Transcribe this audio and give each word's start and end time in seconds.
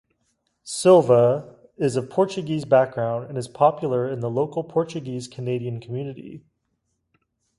Silva 0.63 1.59
is 1.77 1.95
of 1.95 2.09
Portuguese 2.09 2.65
background 2.65 3.29
and 3.29 3.37
is 3.37 3.47
popular 3.47 4.09
in 4.09 4.19
the 4.19 4.31
local 4.31 4.63
Portuguese 4.63 5.27
Canadian 5.27 5.79
community. 5.79 6.43